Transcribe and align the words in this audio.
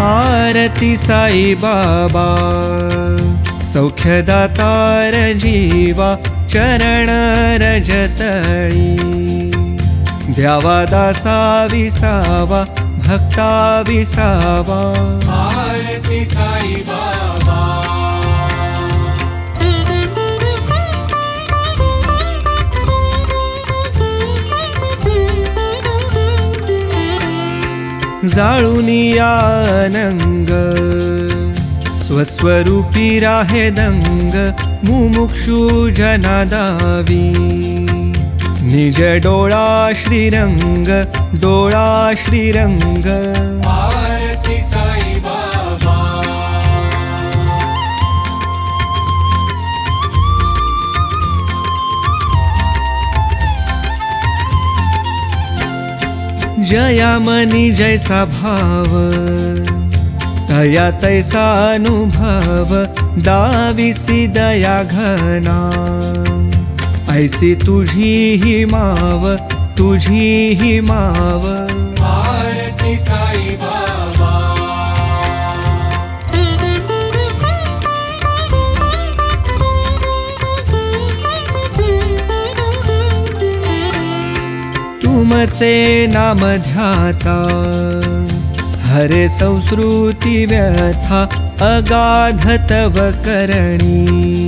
आरती 0.00 0.96
साई 0.96 1.54
बाबा 1.62 2.26
सौख्यदातार 3.62 5.14
जीवा 5.42 6.08
चरण 6.52 7.10
रजतळी। 7.62 8.88
द्यावा 10.34 10.78
दासा 10.92 11.38
विसावा 11.72 12.62
भक्ता 13.06 13.50
विसावा। 13.88 14.80
आरती 15.36 16.24
साई 16.24 16.74
बाबा 16.88 17.59
दंग 33.76 34.34
मुमुक्षु 34.88 35.90
जनादावी। 35.90 37.24
निज 38.70 39.00
डोळा 39.24 39.92
श्रीरंग 39.96 40.88
डोळा 41.40 42.12
श्रीरंग 42.16 43.06
जया 56.70 57.18
मनी 57.18 57.70
जैसा 57.70 58.24
भाव 58.24 58.92
तया 60.48 60.90
तैसा 61.00 61.46
अनुभव 61.74 62.74
दाविसी 63.22 64.26
दया 64.28 64.82
घना। 64.82 65.58
ऐसी 67.14 67.54
तुझी 67.66 68.14
ही 68.44 68.64
माव 68.64 69.26
तुझी 69.78 70.54
ही 70.60 70.80
माव 70.80 71.48
नाम 86.06 86.38
ध्याता। 86.38 87.36
हरे 88.84 89.28
संस्कृती 89.28 90.46
व्यथा 90.46 91.22
अगाध 91.76 92.46
तव 92.46 92.94
करणी। 92.96 94.40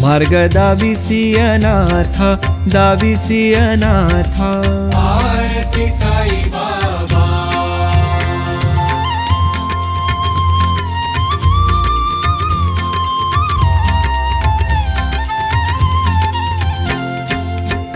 मार्ग 0.00 0.50
दाविसी 0.54 1.34
अनाथा 1.34 2.34
दाविसी 2.68 3.52
अनाथा 3.52 4.62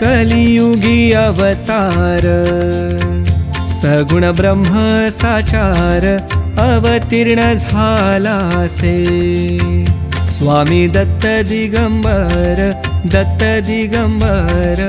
कलियुगी 0.01 1.11
अवतार 1.15 2.25
सगुण 3.71 4.23
ब्रह्म 4.37 4.73
साचार 5.17 6.05
अवतीर्ण 6.61 7.41
झालासे 7.53 8.95
स्वामी 10.37 10.87
दत्त 10.95 11.25
दिगंबर 11.49 12.61
दत्त 13.13 13.43
दिगंबर 13.67 14.81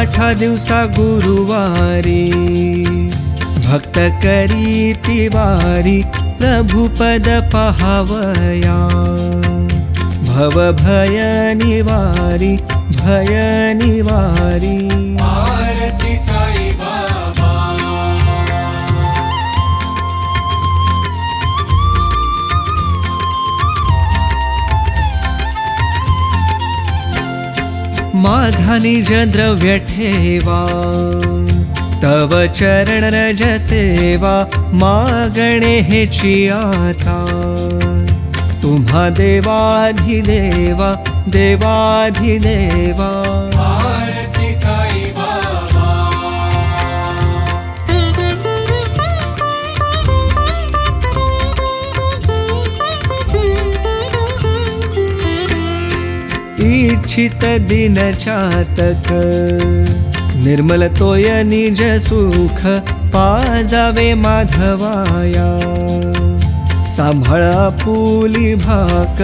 आठा 0.00 0.32
दिवसा 0.32 0.76
गुरुवारी 0.96 2.22
भक्त 3.64 3.96
करी 4.22 4.92
तिवारी 5.06 5.96
प्रभुपद 6.38 7.28
पहावया। 7.52 8.78
भव 10.28 10.56
भय 10.80 11.20
निवारी 11.56 12.56
साई 16.16 16.70
माझा 28.22 28.76
निज 28.78 29.12
द्रव्य 29.32 29.76
ठेवा 29.88 30.58
तव 32.02 32.32
चरण 32.56 33.04
रज 33.14 33.42
सेवा 33.66 34.34
मागणे 34.82 35.78
हेची 35.88 36.34
आता 36.54 37.18
तुम्हा 38.62 39.08
देवाधिदेवा 39.18 40.94
देवाधिदेवा 41.34 43.10
इच्छित 57.10 57.44
दिन 57.68 57.94
चातक। 58.14 59.08
निर्मल 60.44 60.86
तोय 60.88 61.24
निज 61.44 61.80
सुख 62.04 62.60
पाजावे 63.14 64.12
माधवाया। 64.14 65.48
सांभाळ 66.94 67.42
आपुली 67.42 68.54
भाक 68.54 69.22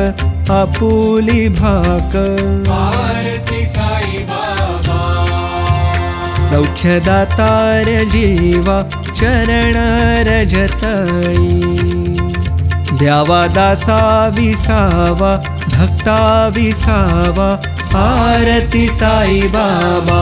आपुली 0.51 1.49
भाक। 1.61 2.17
आरती 2.75 3.65
साई 3.67 4.19
बाबा। 4.31 5.01
सौख्यदातार 6.51 7.95
जीवा 8.13 8.83
चरण 9.09 9.77
रजतळी 10.29 11.55
द्यावा 12.99 13.47
दासा 13.47 14.01
विसावा 14.35 15.37
भक्ता 15.77 16.19
विसावा 16.57 17.49
आरती 18.03 18.87
साई 18.99 19.41
बाबा 19.55 20.21